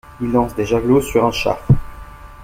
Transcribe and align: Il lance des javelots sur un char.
Il 0.19 0.31
lance 0.31 0.55
des 0.55 0.65
javelots 0.65 0.99
sur 1.03 1.23
un 1.23 1.31
char. 1.31 1.59